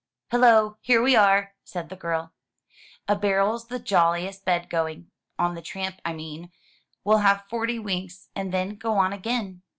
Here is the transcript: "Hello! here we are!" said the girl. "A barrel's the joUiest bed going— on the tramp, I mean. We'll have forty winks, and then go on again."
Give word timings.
"Hello! 0.31 0.77
here 0.81 0.99
we 0.99 1.15
are!" 1.15 1.53
said 1.63 1.89
the 1.89 1.95
girl. 1.95 2.33
"A 3.07 3.15
barrel's 3.15 3.67
the 3.67 3.79
joUiest 3.79 4.43
bed 4.43 4.67
going— 4.67 5.11
on 5.37 5.53
the 5.53 5.61
tramp, 5.61 6.01
I 6.03 6.11
mean. 6.11 6.51
We'll 7.03 7.19
have 7.19 7.45
forty 7.47 7.77
winks, 7.77 8.29
and 8.35 8.51
then 8.51 8.77
go 8.77 8.93
on 8.93 9.13
again." 9.13 9.61